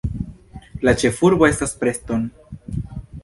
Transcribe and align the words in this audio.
La 0.87 0.93
ĉefurbo 1.03 1.49
estas 1.49 1.77
Preston. 1.83 2.23